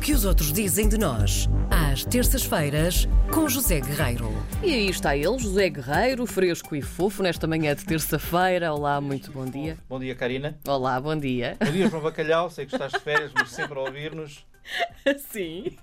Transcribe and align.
que 0.00 0.12
os 0.14 0.24
outros 0.24 0.50
dizem 0.50 0.88
de 0.88 0.96
nós, 0.96 1.46
às 1.70 2.04
terças-feiras, 2.06 3.06
com 3.30 3.46
José 3.48 3.80
Guerreiro. 3.80 4.30
E 4.62 4.72
aí 4.72 4.88
está 4.88 5.14
ele, 5.14 5.38
José 5.38 5.68
Guerreiro, 5.68 6.26
fresco 6.26 6.74
e 6.74 6.80
fofo, 6.80 7.22
nesta 7.22 7.46
manhã 7.46 7.74
de 7.74 7.84
terça-feira. 7.84 8.72
Olá, 8.72 8.98
muito 8.98 9.30
bom 9.30 9.44
dia. 9.44 9.76
Bom 9.86 10.00
dia, 10.00 10.14
Karina. 10.14 10.58
Olá, 10.66 10.98
bom 10.98 11.14
dia. 11.14 11.58
Bom 11.62 11.70
dia, 11.70 11.88
João 11.88 12.02
Bacalhau. 12.02 12.48
Sei 12.48 12.64
que 12.64 12.74
estás 12.74 12.92
de 12.92 13.00
férias, 13.00 13.30
mas 13.34 13.50
sempre 13.50 13.78
a 13.78 13.82
ouvir-nos. 13.82 14.46
Sim. 15.30 15.76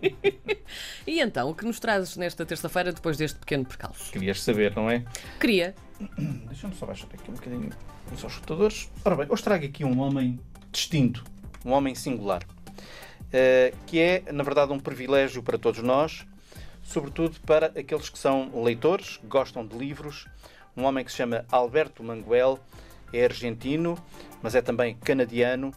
e 1.05 1.20
então, 1.20 1.49
o 1.49 1.54
que 1.54 1.65
nos 1.65 1.79
trazes 1.79 2.18
nesta 2.18 2.43
terça-feira 2.43 2.91
depois 2.91 3.18
deste 3.18 3.38
pequeno 3.38 3.65
percalço? 3.65 4.11
Querias 4.11 4.41
saber, 4.41 4.75
não 4.75 4.89
é? 4.89 5.05
Queria. 5.39 5.75
Deixa-me 6.47 6.73
só 6.75 6.88
baixar 6.88 7.07
aqui 7.13 7.29
um 7.29 7.36
bocadinho 7.36 7.70
os 8.11 8.23
escutadores. 8.23 8.89
Ora 9.05 9.15
bem, 9.15 9.27
hoje 9.29 9.43
trago 9.43 9.65
aqui 9.65 9.86
um 9.86 9.99
homem 9.99 10.39
distinto, 10.71 11.23
um 11.63 11.71
homem 11.71 11.93
singular, 11.93 12.41
que 13.86 14.00
é, 14.00 14.23
na 14.32 14.43
verdade, 14.43 14.71
um 14.71 14.80
privilégio 14.80 15.43
para 15.43 15.57
todos 15.57 15.82
nós, 15.83 16.25
sobretudo 16.82 17.39
para 17.42 17.68
aqueles 17.68 18.10
que 18.10 18.18
são 18.18 18.64
leitores, 18.64 19.20
gostam 19.25 19.65
de 19.65 19.78
livros. 19.78 20.28
Um 20.75 20.84
homem 20.84 21.04
que 21.04 21.11
se 21.11 21.18
chama 21.18 21.46
Alberto 21.51 22.04
Manguel, 22.04 22.60
é 23.11 23.24
argentino, 23.24 23.98
mas 24.42 24.56
é 24.56 24.61
também 24.61 24.96
canadiano 24.96 25.74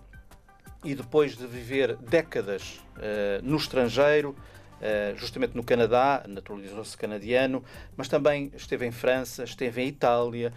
e 0.84 0.94
depois 0.94 1.36
de 1.36 1.46
viver 1.46 1.96
décadas 1.96 2.80
uh, 2.96 3.42
no 3.42 3.56
estrangeiro, 3.56 4.30
uh, 4.30 5.16
justamente 5.16 5.54
no 5.54 5.62
Canadá, 5.62 6.24
naturalizou-se 6.26 6.96
canadiano, 6.96 7.62
mas 7.96 8.08
também 8.08 8.50
esteve 8.56 8.86
em 8.86 8.90
França, 8.90 9.44
esteve 9.44 9.82
em 9.82 9.88
Itália, 9.88 10.52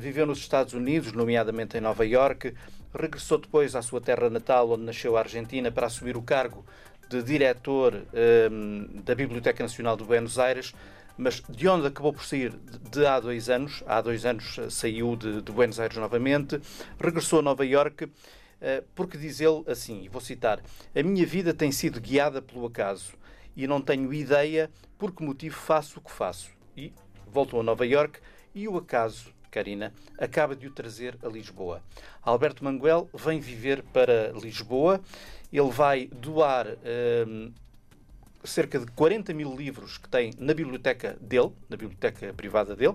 viveu 0.00 0.26
nos 0.26 0.38
Estados 0.38 0.74
Unidos, 0.74 1.12
nomeadamente 1.12 1.76
em 1.76 1.80
Nova 1.80 2.04
Iorque, 2.04 2.54
regressou 2.94 3.38
depois 3.38 3.74
à 3.74 3.82
sua 3.82 4.00
terra 4.00 4.28
natal, 4.28 4.70
onde 4.70 4.82
nasceu 4.82 5.16
a 5.16 5.20
Argentina, 5.20 5.70
para 5.70 5.86
assumir 5.86 6.16
o 6.16 6.22
cargo 6.22 6.64
de 7.08 7.22
diretor 7.22 8.04
da 9.04 9.14
Biblioteca 9.14 9.62
Nacional 9.62 9.96
de 9.96 10.04
Buenos 10.04 10.38
Aires, 10.38 10.74
mas 11.16 11.42
de 11.48 11.68
onde 11.68 11.86
acabou 11.86 12.12
por 12.12 12.24
sair 12.24 12.52
de 12.90 13.06
há 13.06 13.18
dois 13.18 13.48
anos, 13.48 13.82
há 13.86 14.00
dois 14.00 14.24
anos 14.24 14.58
saiu 14.70 15.16
de, 15.16 15.42
de 15.42 15.52
Buenos 15.52 15.80
Aires 15.80 15.96
novamente, 15.96 16.60
regressou 17.00 17.40
a 17.40 17.42
Nova 17.42 17.64
Iorque 17.64 18.10
eh, 18.60 18.82
porque 18.94 19.16
diz 19.16 19.40
ele 19.40 19.62
assim, 19.66 20.02
e 20.02 20.08
vou 20.08 20.20
citar: 20.20 20.60
A 20.94 21.02
minha 21.02 21.24
vida 21.24 21.54
tem 21.54 21.70
sido 21.70 22.00
guiada 22.00 22.42
pelo 22.42 22.66
acaso 22.66 23.14
e 23.56 23.66
não 23.66 23.80
tenho 23.80 24.12
ideia 24.12 24.70
por 24.98 25.12
que 25.12 25.22
motivo 25.22 25.56
faço 25.56 25.98
o 25.98 26.02
que 26.02 26.10
faço. 26.10 26.50
E 26.76 26.92
voltou 27.26 27.60
a 27.60 27.62
Nova 27.62 27.86
York 27.86 28.20
e 28.54 28.66
o 28.66 28.76
acaso, 28.76 29.32
Karina, 29.50 29.92
acaba 30.18 30.54
de 30.54 30.66
o 30.66 30.70
trazer 30.70 31.18
a 31.22 31.28
Lisboa. 31.28 31.82
Alberto 32.22 32.64
Manguel 32.64 33.08
vem 33.12 33.40
viver 33.40 33.82
para 33.82 34.32
Lisboa, 34.32 35.00
ele 35.52 35.70
vai 35.70 36.06
doar. 36.06 36.66
Ehm, 36.84 37.52
cerca 38.44 38.78
de 38.78 38.86
40 38.86 39.34
mil 39.34 39.54
livros 39.54 39.98
que 39.98 40.08
tem 40.08 40.32
na 40.38 40.54
biblioteca 40.54 41.16
dele, 41.20 41.50
na 41.68 41.76
biblioteca 41.76 42.32
privada 42.32 42.74
dele, 42.74 42.94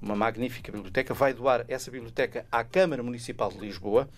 uma 0.00 0.16
magnífica 0.16 0.72
biblioteca, 0.72 1.12
vai 1.12 1.34
doar 1.34 1.64
essa 1.68 1.90
biblioteca 1.90 2.46
à 2.50 2.64
Câmara 2.64 3.02
Municipal 3.02 3.50
de 3.50 3.58
Lisboa 3.58 4.08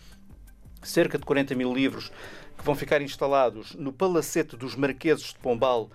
cerca 0.82 1.18
de 1.18 1.24
40 1.24 1.54
mil 1.54 1.72
livros 1.74 2.10
que 2.56 2.64
vão 2.64 2.74
ficar 2.74 3.02
instalados 3.02 3.74
no 3.74 3.92
Palacete 3.92 4.56
dos 4.56 4.74
Marqueses 4.74 5.32
de 5.32 5.38
Pombal, 5.38 5.90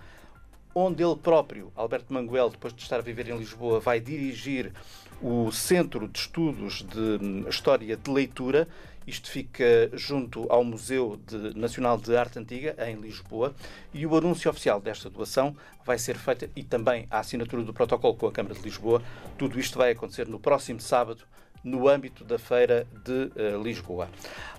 onde 0.78 1.02
ele 1.02 1.16
próprio, 1.16 1.72
Alberto 1.74 2.12
Manguel, 2.12 2.50
depois 2.50 2.74
de 2.74 2.82
estar 2.82 2.98
a 2.98 3.00
viver 3.00 3.26
em 3.30 3.38
Lisboa, 3.38 3.80
vai 3.80 3.98
dirigir 3.98 4.74
o 5.22 5.50
Centro 5.50 6.06
de 6.06 6.18
Estudos 6.18 6.82
de 6.82 7.00
hum, 7.00 7.46
História 7.48 7.96
de 7.96 8.10
Leitura. 8.10 8.68
Isto 9.06 9.30
fica 9.30 9.90
junto 9.94 10.46
ao 10.50 10.62
Museu 10.62 11.18
de, 11.26 11.58
Nacional 11.58 11.96
de 11.96 12.14
Arte 12.14 12.38
Antiga, 12.38 12.76
em 12.86 12.96
Lisboa, 12.96 13.54
e 13.94 14.04
o 14.04 14.14
anúncio 14.14 14.50
oficial 14.50 14.78
desta 14.78 15.08
doação 15.08 15.56
vai 15.82 15.98
ser 15.98 16.18
feito 16.18 16.50
e 16.54 16.62
também 16.62 17.06
a 17.10 17.20
assinatura 17.20 17.62
do 17.62 17.72
protocolo 17.72 18.14
com 18.14 18.26
a 18.26 18.32
Câmara 18.32 18.54
de 18.54 18.60
Lisboa. 18.60 19.00
Tudo 19.38 19.58
isto 19.58 19.78
vai 19.78 19.92
acontecer 19.92 20.28
no 20.28 20.38
próximo 20.38 20.80
sábado, 20.80 21.22
no 21.66 21.88
âmbito 21.88 22.24
da 22.24 22.38
Feira 22.38 22.86
de 23.04 23.32
uh, 23.34 23.60
Lisboa. 23.60 24.08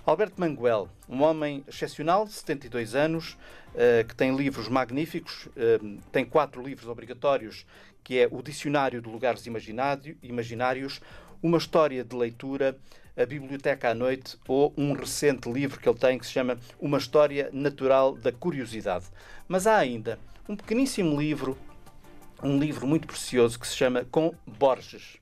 Alberto 0.04 0.38
Manguel, 0.38 0.90
um 1.08 1.22
homem 1.22 1.64
excepcional, 1.66 2.26
de 2.26 2.32
72 2.32 2.94
anos, 2.94 3.32
uh, 3.72 4.06
que 4.06 4.14
tem 4.14 4.36
livros 4.36 4.68
magníficos, 4.68 5.46
uh, 5.46 5.98
tem 6.12 6.26
quatro 6.26 6.62
livros 6.62 6.86
obrigatórios, 6.86 7.64
que 8.04 8.18
é 8.18 8.28
o 8.30 8.42
Dicionário 8.42 9.00
de 9.00 9.08
Lugares 9.08 9.44
Imaginários, 9.46 11.00
uma 11.42 11.56
história 11.56 12.04
de 12.04 12.14
leitura, 12.14 12.76
a 13.16 13.24
Biblioteca 13.24 13.90
à 13.90 13.94
Noite 13.94 14.36
ou 14.46 14.72
um 14.76 14.92
recente 14.92 15.50
livro 15.50 15.80
que 15.80 15.88
ele 15.88 15.98
tem 15.98 16.18
que 16.18 16.26
se 16.26 16.32
chama 16.32 16.58
Uma 16.78 16.98
História 16.98 17.48
Natural 17.52 18.14
da 18.14 18.30
Curiosidade. 18.30 19.06
Mas 19.48 19.66
há 19.66 19.76
ainda 19.76 20.18
um 20.48 20.54
pequeníssimo 20.54 21.18
livro, 21.18 21.56
um 22.42 22.58
livro 22.58 22.86
muito 22.86 23.08
precioso 23.08 23.58
que 23.58 23.66
se 23.66 23.76
chama 23.76 24.04
Com 24.04 24.32
Borges 24.46 25.18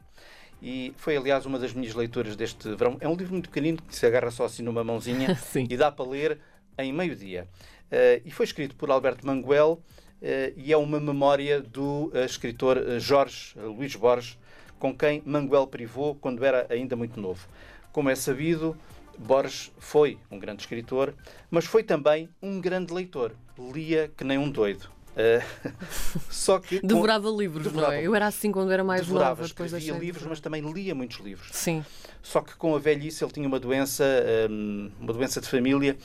e 0.69 0.93
foi, 0.97 1.17
aliás, 1.17 1.47
uma 1.47 1.61
das 1.61 1.73
minhas 1.73 1.95
leituras 1.95 2.35
deste 2.35 2.75
verão. 2.75 2.97
É 3.01 3.07
um 3.07 3.15
livro 3.15 3.35
muito 3.35 3.49
pequenino 3.49 3.79
que 3.81 3.95
se 3.95 4.05
agarra 4.05 4.33
só 4.33 4.47
assim 4.47 4.65
numa 4.65 4.83
mãozinha 4.83 5.39
e 5.55 5.77
dá 5.77 5.93
para 5.93 6.05
ler 6.05 6.41
em 6.77 6.93
meio-dia. 6.93 7.47
Uh, 7.85 8.21
e 8.25 8.33
foi 8.33 8.47
escrito 8.47 8.75
por 8.75 8.91
Alberto 8.91 9.25
Manguel 9.25 9.75
uh, 9.75 10.53
e 10.57 10.73
é 10.73 10.77
uma 10.77 10.99
memória 10.99 11.61
do 11.61 12.11
uh, 12.13 12.19
escritor 12.25 12.99
Jorge 12.99 13.57
Luís 13.57 13.95
Borges, 13.95 14.37
com 14.77 14.93
quem 14.93 15.23
Manguel 15.25 15.69
privou 15.69 16.17
quando 16.17 16.45
era 16.45 16.67
ainda 16.69 16.97
muito 16.97 17.21
novo. 17.21 17.47
Como 17.93 18.11
é 18.11 18.17
sabido, 18.17 18.77
Borges 19.17 19.71
foi 19.79 20.19
um 20.33 20.39
grande 20.41 20.63
escritor, 20.63 21.15
mas 21.49 21.65
foi 21.65 21.85
também 21.85 22.29
um 22.43 22.61
grande 22.61 22.93
leitor. 22.93 23.31
Lia 23.57 24.11
que 24.17 24.25
nem 24.25 24.37
um 24.37 24.51
doido. 24.51 24.96
Uh, 25.17 25.73
só 26.29 26.59
que 26.59 26.79
devorava 26.81 27.31
com... 27.31 27.41
livros, 27.41 27.65
devorava 27.65 27.95
não 27.95 27.99
é? 27.99 28.07
Eu 28.07 28.15
era 28.15 28.27
assim 28.27 28.53
quando 28.53 28.71
era 28.71 28.85
mais 28.85 29.01
devorava, 29.07 29.31
nova. 29.31 29.49
Depois 29.49 29.73
escrevia 29.73 29.99
livros, 29.99 30.23
de... 30.23 30.29
mas 30.29 30.41
também 30.41 30.61
lia 30.61 30.95
muitos 30.95 31.19
livros. 31.21 31.49
Sim. 31.53 31.83
Só 32.23 32.43
que 32.43 32.55
com 32.57 32.75
a 32.75 32.79
velhice 32.79 33.25
ele 33.25 33.33
tinha 33.33 33.49
uma 33.49 33.59
doença, 33.59 34.05
um, 34.51 34.91
uma 35.01 35.13
doença 35.13 35.41
de 35.41 35.49
família 35.49 35.97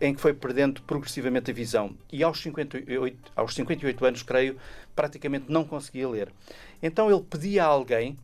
em 0.00 0.14
que 0.14 0.20
foi 0.20 0.32
perdendo 0.32 0.80
progressivamente 0.82 1.50
a 1.50 1.54
visão. 1.54 1.94
E 2.10 2.22
aos 2.22 2.40
58, 2.40 3.32
aos 3.36 3.54
58 3.54 4.04
anos, 4.04 4.22
creio, 4.22 4.56
praticamente 4.94 5.46
não 5.48 5.64
conseguia 5.64 6.08
ler. 6.08 6.32
Então 6.82 7.10
ele 7.10 7.22
pedia 7.22 7.64
a 7.64 7.66
alguém 7.66 8.16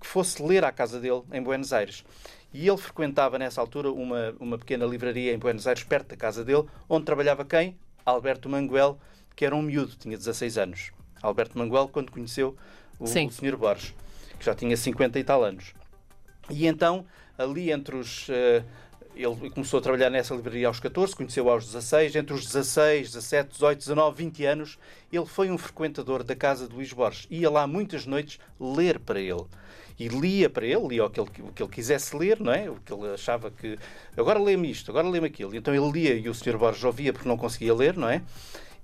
que 0.00 0.06
fosse 0.06 0.42
ler 0.42 0.64
à 0.64 0.70
casa 0.70 1.00
dele 1.00 1.22
em 1.32 1.42
Buenos 1.42 1.72
Aires. 1.72 2.04
E 2.52 2.68
ele 2.68 2.76
frequentava 2.76 3.38
nessa 3.38 3.60
altura 3.60 3.90
uma, 3.90 4.34
uma 4.38 4.56
pequena 4.58 4.86
livraria 4.86 5.32
em 5.32 5.38
Buenos 5.38 5.66
Aires, 5.66 5.82
perto 5.82 6.08
da 6.08 6.16
casa 6.16 6.44
dele, 6.44 6.64
onde 6.88 7.04
trabalhava 7.04 7.44
quem? 7.44 7.76
Alberto 8.04 8.48
Manguel, 8.48 8.98
que 9.36 9.44
era 9.44 9.54
um 9.54 9.62
miúdo, 9.62 9.94
tinha 9.96 10.16
16 10.16 10.56
anos. 10.56 10.90
Alberto 11.22 11.58
Manguel, 11.58 11.88
quando 11.88 12.10
conheceu 12.10 12.56
o, 12.98 13.04
o 13.04 13.06
Sr. 13.06 13.56
Borges, 13.56 13.94
que 14.38 14.44
já 14.44 14.54
tinha 14.54 14.76
50 14.76 15.18
e 15.18 15.24
tal 15.24 15.44
anos. 15.44 15.74
E 16.48 16.66
então, 16.66 17.04
ali 17.36 17.70
entre 17.70 17.96
os. 17.96 18.28
Uh, 18.28 18.64
ele 19.14 19.50
começou 19.50 19.78
a 19.78 19.82
trabalhar 19.82 20.10
nessa 20.10 20.34
livraria 20.34 20.66
aos 20.66 20.78
14, 20.78 21.16
conheceu 21.16 21.48
aos 21.48 21.64
16. 21.64 22.16
Entre 22.16 22.34
os 22.34 22.44
16, 22.44 23.12
17, 23.12 23.50
18, 23.52 23.78
19, 23.78 24.24
20 24.24 24.44
anos, 24.44 24.78
ele 25.10 25.24
foi 25.24 25.50
um 25.50 25.56
frequentador 25.56 26.22
da 26.22 26.36
casa 26.36 26.68
de 26.68 26.74
Luís 26.74 26.92
Borges. 26.92 27.26
Ia 27.30 27.50
lá 27.50 27.66
muitas 27.66 28.04
noites 28.04 28.38
ler 28.60 28.98
para 28.98 29.18
ele. 29.18 29.46
E 29.98 30.08
lia 30.08 30.50
para 30.50 30.66
ele, 30.66 30.88
lia 30.88 31.06
o 31.06 31.08
que 31.08 31.18
ele, 31.18 31.30
o 31.40 31.52
que 31.52 31.62
ele 31.62 31.72
quisesse 31.72 32.14
ler, 32.14 32.38
não 32.38 32.52
é? 32.52 32.68
O 32.68 32.76
que 32.76 32.92
ele 32.92 33.08
achava 33.14 33.50
que. 33.50 33.78
Agora 34.14 34.38
lê-me 34.38 34.70
isto, 34.70 34.90
agora 34.90 35.08
lê-me 35.08 35.28
aquilo. 35.28 35.56
Então 35.56 35.74
ele 35.74 35.90
lia 35.90 36.14
e 36.14 36.28
o 36.28 36.34
Sr. 36.34 36.58
Borges 36.58 36.84
ouvia 36.84 37.14
porque 37.14 37.26
não 37.26 37.38
conseguia 37.38 37.74
ler, 37.74 37.96
não 37.96 38.10
é? 38.10 38.22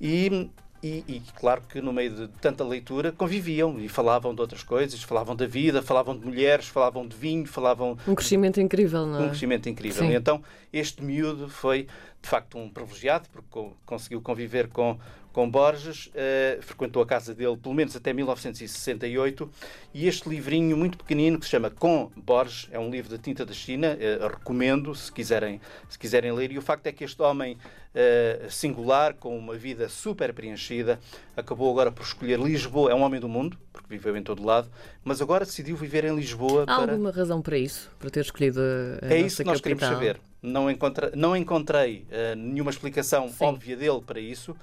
E, 0.03 0.51
e, 0.83 1.05
e, 1.07 1.23
claro 1.37 1.63
que 1.69 1.81
no 1.81 1.93
meio 1.93 2.11
de 2.11 2.29
tanta 2.41 2.65
leitura 2.65 3.13
conviviam 3.13 3.79
e 3.79 3.89
falavam 3.89 4.35
de 4.35 4.41
outras 4.41 4.65
coisas, 4.65 5.01
falavam 5.01 5.37
da 5.37 5.47
vida, 5.47 5.81
falavam 5.81 6.19
de 6.19 6.27
mulheres, 6.27 6.67
falavam 6.67 7.07
de 7.07 7.17
vinho, 7.17 7.47
falavam. 7.47 7.97
Um 8.09 8.17
crescimento 8.17 8.57
de... 8.57 8.63
incrível, 8.63 9.07
não 9.07 9.21
é? 9.21 9.23
Um 9.23 9.29
crescimento 9.29 9.69
incrível. 9.69 10.11
E 10.11 10.15
então 10.17 10.43
este 10.73 11.05
miúdo 11.05 11.49
foi 11.49 11.87
de 12.21 12.29
facto 12.29 12.59
um 12.59 12.69
privilegiado, 12.69 13.29
porque 13.33 13.71
conseguiu 13.87 14.21
conviver 14.21 14.67
com, 14.69 14.99
com 15.33 15.51
Borges, 15.51 16.07
uh, 16.09 16.63
frequentou 16.63 17.03
a 17.03 17.07
casa 17.07 17.35
dele 17.35 17.57
pelo 17.57 17.75
menos 17.75 17.97
até 17.97 18.13
1968, 18.13 19.51
e 19.95 20.07
este 20.07 20.29
livrinho 20.29 20.77
muito 20.77 20.99
pequenino 20.99 21.39
que 21.39 21.47
se 21.47 21.51
chama 21.51 21.71
Com 21.71 22.11
Borges, 22.17 22.69
é 22.71 22.79
um 22.79 22.91
livro 22.91 23.11
da 23.11 23.19
tinta 23.19 23.45
da 23.45 23.53
China, 23.53 23.97
uh, 23.97 24.29
recomendo 24.29 24.95
se 24.95 25.11
quiserem, 25.11 25.61
se 25.89 25.99
quiserem 25.99 26.33
ler, 26.33 26.53
e 26.53 26.59
o 26.59 26.63
facto 26.63 26.87
é 26.87 26.93
que 26.93 27.03
este 27.03 27.21
homem 27.23 27.57
uh, 27.57 28.51
singular, 28.51 29.15
com 29.15 29.37
uma 29.37 29.57
vida 29.57 29.89
super 29.89 30.33
preenchida, 30.35 31.01
acabou 31.37 31.71
agora 31.71 31.91
por 31.91 32.03
escolher 32.03 32.39
Lisboa, 32.39 32.91
é 32.91 32.95
um 32.95 33.01
homem 33.01 33.21
do 33.21 33.29
mundo, 33.29 33.59
porque 33.73 33.89
viveu 33.89 34.17
em 34.17 34.23
todo 34.23 34.45
lado, 34.45 34.69
mas 35.03 35.23
agora 35.23 35.47
decidiu 35.47 35.77
viver 35.77 36.05
em 36.05 36.15
Lisboa. 36.15 36.65
Há 36.65 36.81
para... 36.81 36.93
alguma 36.93 37.11
razão 37.11 37.41
para 37.41 37.57
isso, 37.57 37.91
para 37.99 38.11
ter 38.11 38.21
escolhido 38.21 38.61
a 39.01 39.07
É 39.07 39.19
isso 39.19 39.39
que 39.39 39.45
nós 39.45 39.61
capital? 39.61 39.79
queremos 39.79 39.99
saber. 39.99 40.21
Não, 40.43 40.69
encontra, 40.69 41.13
não 41.15 41.37
encontrei 41.37 42.05
nenhuma 42.37 42.73
explicação 42.73 43.29
Sim. 43.29 43.45
óbvia 43.45 43.77
dele 43.77 44.01
para 44.05 44.19
isso, 44.19 44.57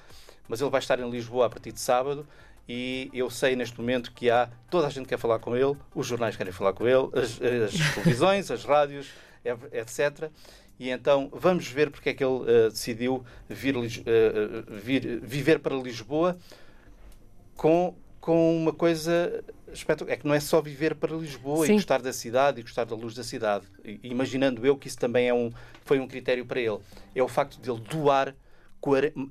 mas 0.49 0.59
ele 0.59 0.69
vai 0.69 0.79
estar 0.79 0.99
em 0.99 1.09
Lisboa 1.09 1.45
a 1.45 1.49
partir 1.49 1.71
de 1.71 1.79
sábado 1.79 2.27
e 2.67 3.09
eu 3.13 3.29
sei 3.29 3.55
neste 3.55 3.79
momento 3.79 4.11
que 4.11 4.29
há 4.29 4.49
toda 4.69 4.87
a 4.87 4.89
gente 4.89 5.07
quer 5.07 5.17
falar 5.17 5.39
com 5.39 5.55
ele, 5.55 5.77
os 5.95 6.05
jornais 6.05 6.35
querem 6.35 6.51
falar 6.51 6.73
com 6.73 6.87
ele, 6.87 7.09
as, 7.13 7.39
as 7.41 7.73
televisões, 7.95 8.51
as 8.51 8.65
rádios, 8.65 9.09
etc. 9.71 10.29
E 10.79 10.89
então 10.89 11.29
vamos 11.31 11.67
ver 11.67 11.89
porque 11.89 12.09
é 12.09 12.13
que 12.13 12.23
ele 12.23 12.33
uh, 12.33 12.69
decidiu 12.69 13.23
vir, 13.47 13.77
uh, 13.77 13.83
vir, 14.67 15.19
viver 15.21 15.59
para 15.59 15.75
Lisboa 15.75 16.37
com, 17.55 17.95
com 18.19 18.57
uma 18.57 18.73
coisa 18.73 19.43
é 20.07 20.17
que 20.17 20.27
não 20.27 20.33
é 20.33 20.39
só 20.39 20.61
viver 20.61 20.95
para 20.95 21.15
Lisboa 21.15 21.65
Sim. 21.65 21.73
e 21.73 21.75
gostar 21.75 22.01
da 22.01 22.11
cidade 22.11 22.59
e 22.59 22.63
gostar 22.63 22.85
da 22.85 22.95
luz 22.95 23.13
da 23.13 23.23
cidade. 23.23 23.65
E, 23.83 23.99
imaginando 24.03 24.65
eu 24.65 24.75
que 24.75 24.87
isso 24.87 24.97
também 24.97 25.27
é 25.27 25.33
um, 25.33 25.51
foi 25.85 25.99
um 25.99 26.07
critério 26.07 26.45
para 26.45 26.59
ele. 26.59 26.79
É 27.13 27.21
o 27.21 27.27
facto 27.27 27.59
de 27.59 27.69
ele 27.69 27.79
doar 27.81 28.35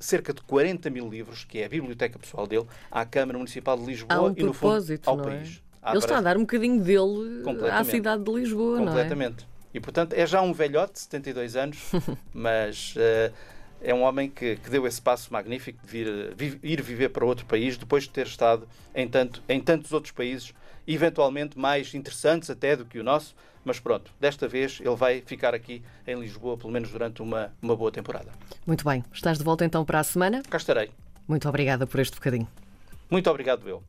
cerca 0.01 0.33
de 0.33 0.43
40 0.43 0.91
mil 0.91 1.09
livros, 1.09 1.45
que 1.45 1.59
é 1.59 1.65
a 1.65 1.69
biblioteca 1.69 2.19
pessoal 2.19 2.47
dele, 2.47 2.67
à 2.91 3.05
Câmara 3.05 3.39
Municipal 3.39 3.77
de 3.77 3.85
Lisboa 3.85 4.31
um 4.31 4.35
e, 4.37 4.43
no 4.43 4.53
fundo, 4.53 5.01
ao 5.07 5.21
é? 5.21 5.23
país. 5.23 5.63
Ele 5.87 5.99
está 5.99 6.19
a 6.19 6.21
dar 6.21 6.37
um 6.37 6.41
bocadinho 6.41 6.83
dele 6.83 7.43
à 7.71 7.83
cidade 7.85 8.23
de 8.23 8.31
Lisboa, 8.31 8.77
não 8.77 8.85
é? 8.85 8.87
Completamente. 8.89 9.47
E, 9.73 9.81
portanto, 9.81 10.13
é 10.13 10.27
já 10.27 10.43
um 10.43 10.53
velhote, 10.53 10.95
de 10.95 11.01
72 11.01 11.57
anos, 11.57 11.79
mas 12.33 12.95
uh, 12.97 13.33
é 13.81 13.95
um 13.95 14.03
homem 14.03 14.29
que, 14.29 14.57
que, 14.57 14.71
deu 14.71 14.87
esse 14.87 15.01
passo 15.01 15.33
magnífico 15.33 15.79
de 15.87 15.91
vir, 15.91 16.35
vir, 16.37 16.59
ir 16.63 16.83
viver 16.83 17.11
para 17.11 17.25
outro 17.25 17.47
país 17.47 17.77
depois 17.77 18.05
de 18.05 18.11
ter 18.11 18.27
estado 18.27 18.67
em, 18.95 19.07
tanto, 19.07 19.43
em 19.49 19.61
tantos 19.61 19.93
outros 19.93 20.13
países, 20.13 20.53
eventualmente 20.95 21.59
mais 21.59 21.95
interessantes 21.95 22.49
até 22.49 22.75
do 22.75 22.85
que 22.85 22.99
o 22.99 23.05
nosso, 23.05 23.37
mas 23.65 23.79
pronto, 23.79 24.11
desta 24.19 24.49
vez 24.49 24.81
ele 24.81 24.97
vai 24.97 25.21
ficar 25.21 25.55
aqui 25.55 25.83
em 26.07 26.19
Lisboa, 26.19 26.57
pelo 26.57 26.73
menos 26.73 26.91
durante 26.91 27.21
uma, 27.21 27.53
uma 27.61 27.77
boa 27.77 27.93
temporada. 27.93 28.33
Muito 28.67 28.85
bem. 28.85 29.05
Estás 29.13 29.37
de 29.37 29.45
volta 29.45 29.65
então 29.65 29.85
para 29.85 30.01
a 30.01 30.05
semana? 30.05 30.43
Cá 30.49 30.57
estarei. 30.57 30.91
Muito 31.29 31.47
obrigada 31.49 31.87
por 31.87 32.01
este 32.01 32.15
bocadinho. 32.15 32.49
Muito 33.11 33.29
obrigado, 33.29 33.69
eu. 33.69 33.83